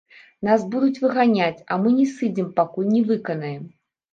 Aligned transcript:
Нас 0.47 0.63
будуць 0.75 1.01
выганяць, 1.03 1.63
а 1.71 1.77
мы 1.83 1.93
не 1.99 2.07
сыдзем 2.15 2.51
пакуль 2.61 2.91
не 2.95 3.07
выканаем! 3.13 3.63